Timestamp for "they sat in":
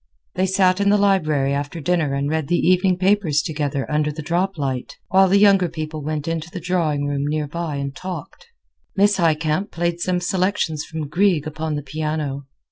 0.33-0.89